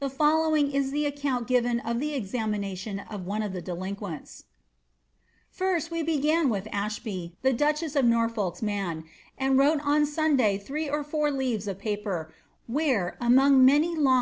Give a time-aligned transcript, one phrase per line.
[0.00, 3.94] Tlie fol lowing is the account given of the examination of one of the delin
[3.94, 4.44] quents :—■^
[5.50, 9.04] First we began with Ashby, the duchess of Norfolk's man,
[9.36, 12.32] and wrote on Sunday three or four leaves of paper,
[12.66, 14.14] where, among many long 'State Papers, vol.